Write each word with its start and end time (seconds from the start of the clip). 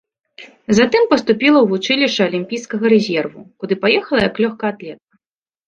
Затым 0.77 1.03
паступіла 1.11 1.59
ў 1.61 1.67
вучылішча 1.73 2.21
алімпійскага 2.31 2.85
рэзерву, 2.95 3.41
куды 3.61 3.73
паехала 3.87 4.19
як 4.29 4.35
лёгкаатлетка. 4.47 5.09